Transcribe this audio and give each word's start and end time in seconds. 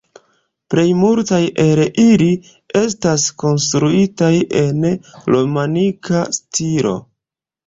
Plej 0.73 0.85
multaj 1.01 1.41
el 1.63 1.81
ili 2.03 2.29
estas 2.81 3.27
konstruitaj 3.43 4.33
en 4.63 4.89
romanika 5.37 6.25
stilo. 6.41 6.97